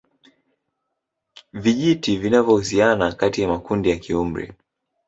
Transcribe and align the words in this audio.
Vijiti 1.53 2.17
vinavyohusiana 2.17 3.11
kati 3.11 3.41
ya 3.41 3.47
makundi 3.47 3.89
ya 3.89 3.95
kiumri 3.97 4.53